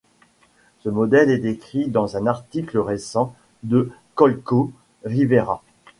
Ce 0.79 0.89
modèle 0.89 1.29
est 1.29 1.37
décrit 1.37 1.87
dans 1.87 2.17
un 2.17 2.25
article 2.25 2.79
récent 2.79 3.35
de 3.61 3.91
Koltko-Rivera. 4.15 5.61